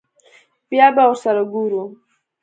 بيا 0.69 0.87
به 0.95 1.03
ورسره 1.09 1.43
گورو. 1.53 1.83